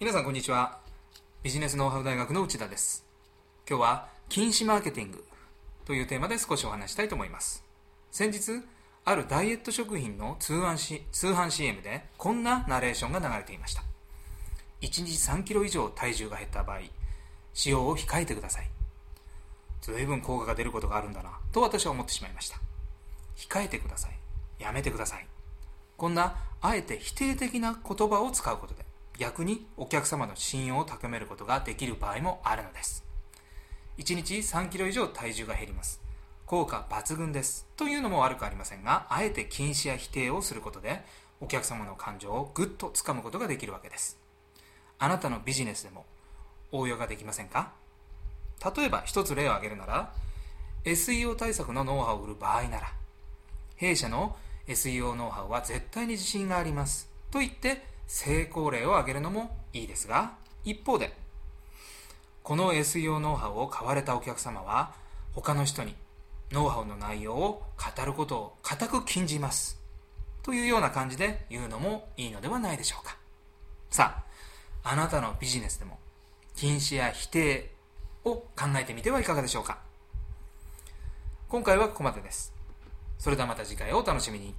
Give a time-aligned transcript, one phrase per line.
[0.00, 0.78] 皆さんこんにちは。
[1.42, 3.04] ビジネスノウハウ大学の内田です。
[3.68, 5.22] 今日は禁止マーケティング
[5.84, 7.62] というテーマで少しお話したいと思います。
[8.10, 8.62] 先日
[9.04, 13.82] あるダイエット食品の通販し通販 CM でこんなナレーションが流れていました。
[14.80, 16.78] 1日3キロ以上体重が減った場合
[17.52, 18.70] 使用を控えてください。
[19.82, 22.56] 随分効果が出ることがあるんだなと私は思ってしまいました。
[23.36, 24.12] 控えてください。
[24.62, 25.26] やめてください。
[25.98, 28.88] こんなあえて否定的な言葉を使うことで
[29.20, 33.04] 逆にお客様の信用を高めることができる場合もあるのです。
[33.98, 36.00] 1日3キロ以上体重が減ります。
[36.46, 37.66] 効果抜群です。
[37.76, 41.04] というのも悪くありませんがあえて禁止や否定をすることで
[41.38, 44.18] お客様の感情をぐっとつかむことができるわけです。
[44.98, 46.06] あなたのビジネスでも
[46.72, 47.72] 応用ができませんか？
[48.74, 50.14] 例えば一つ例を挙げるなら
[50.86, 52.90] SEO 対策のノウハウを売る場合なら
[53.76, 54.34] 弊社の
[54.66, 57.10] SEO ノウハウは絶対に自信があります。
[57.30, 60.32] と言って成功例を挙げるのもいいですが
[60.64, 61.14] 一方で
[62.42, 64.92] この SEO ノウハウを買われたお客様は
[65.32, 65.94] 他の人に
[66.50, 69.78] ノウハウの内容を語ることを固く禁じます。
[70.42, 73.16] というような感じで言うのもいいのではないでしょうか。
[73.90, 74.24] さ
[74.82, 76.00] ああなたのビジネスでも
[76.56, 77.70] 禁止や否定
[78.24, 79.78] を考えてみてはいかがでしょうか。
[81.48, 82.52] 今回はここまでです。
[83.18, 84.52] それではまた次回をお楽しみに。